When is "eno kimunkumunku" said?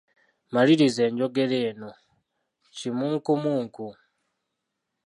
1.69-3.87